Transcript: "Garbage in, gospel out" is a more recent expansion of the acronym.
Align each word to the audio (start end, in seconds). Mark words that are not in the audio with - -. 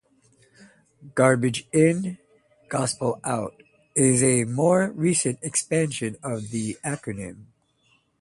"Garbage 1.13 1.67
in, 1.71 2.17
gospel 2.69 3.19
out" 3.23 3.61
is 3.95 4.23
a 4.23 4.45
more 4.45 4.89
recent 4.93 5.37
expansion 5.43 6.17
of 6.23 6.49
the 6.49 6.75
acronym. 6.83 7.45